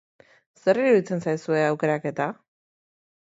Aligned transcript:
Zer 0.61 0.79
iruditzen 0.83 1.19
zaizue 1.27 1.59
aukeraketa? 1.65 2.29